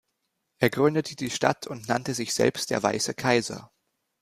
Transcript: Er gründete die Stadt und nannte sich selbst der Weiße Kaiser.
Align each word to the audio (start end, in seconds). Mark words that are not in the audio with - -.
Er 0.57 0.71
gründete 0.71 1.15
die 1.15 1.29
Stadt 1.29 1.67
und 1.67 1.87
nannte 1.87 2.15
sich 2.15 2.33
selbst 2.33 2.71
der 2.71 2.81
Weiße 2.81 3.13
Kaiser. 3.13 3.69